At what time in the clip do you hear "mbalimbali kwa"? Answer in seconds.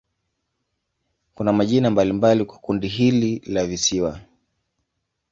1.89-2.57